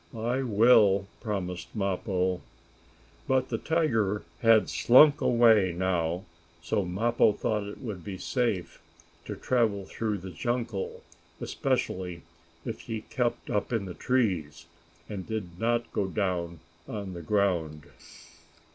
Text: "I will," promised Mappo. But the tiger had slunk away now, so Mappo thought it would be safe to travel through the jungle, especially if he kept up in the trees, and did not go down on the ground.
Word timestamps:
"I 0.17 0.41
will," 0.41 1.05
promised 1.21 1.75
Mappo. 1.75 2.41
But 3.27 3.49
the 3.49 3.59
tiger 3.59 4.23
had 4.41 4.67
slunk 4.67 5.21
away 5.21 5.75
now, 5.77 6.23
so 6.59 6.83
Mappo 6.83 7.33
thought 7.33 7.65
it 7.67 7.81
would 7.83 8.03
be 8.03 8.17
safe 8.17 8.81
to 9.25 9.35
travel 9.35 9.85
through 9.85 10.17
the 10.17 10.31
jungle, 10.31 11.03
especially 11.39 12.23
if 12.65 12.79
he 12.81 13.01
kept 13.11 13.51
up 13.51 13.71
in 13.71 13.85
the 13.85 13.93
trees, 13.93 14.65
and 15.07 15.27
did 15.27 15.59
not 15.59 15.93
go 15.93 16.07
down 16.07 16.61
on 16.87 17.13
the 17.13 17.21
ground. 17.21 17.85